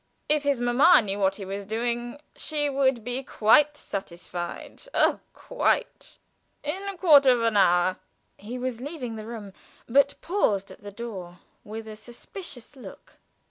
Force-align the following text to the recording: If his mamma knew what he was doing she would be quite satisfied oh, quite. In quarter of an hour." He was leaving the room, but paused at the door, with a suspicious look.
If 0.27 0.41
his 0.41 0.59
mamma 0.59 0.99
knew 1.03 1.19
what 1.19 1.35
he 1.35 1.45
was 1.45 1.63
doing 1.63 2.19
she 2.35 2.71
would 2.71 3.03
be 3.03 3.21
quite 3.21 3.77
satisfied 3.77 4.81
oh, 4.95 5.19
quite. 5.31 6.17
In 6.63 6.97
quarter 6.97 7.29
of 7.29 7.43
an 7.43 7.55
hour." 7.55 7.97
He 8.35 8.57
was 8.57 8.81
leaving 8.81 9.15
the 9.15 9.25
room, 9.27 9.53
but 9.85 10.15
paused 10.19 10.71
at 10.71 10.81
the 10.81 10.89
door, 10.91 11.37
with 11.63 11.87
a 11.87 11.95
suspicious 11.95 12.75
look. 12.75 13.17